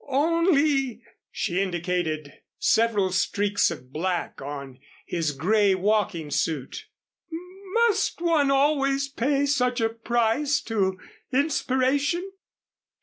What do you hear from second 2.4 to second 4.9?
several streaks of black on